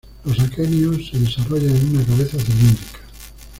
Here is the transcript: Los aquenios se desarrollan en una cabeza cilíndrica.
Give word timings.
Los 0.25 0.39
aquenios 0.39 1.11
se 1.11 1.19
desarrollan 1.19 1.75
en 1.75 1.95
una 1.97 2.03
cabeza 2.05 2.39
cilíndrica. 2.39 3.01